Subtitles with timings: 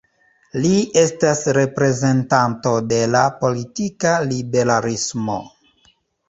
[0.61, 0.69] Li
[1.01, 5.37] estas reprezentanto de la politika liberalismo.